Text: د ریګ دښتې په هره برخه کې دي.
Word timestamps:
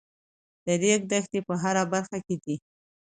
د 0.65 0.67
ریګ 0.81 1.01
دښتې 1.11 1.39
په 1.47 1.53
هره 1.61 1.83
برخه 1.93 2.17
کې 2.25 2.35
دي. 2.43 2.55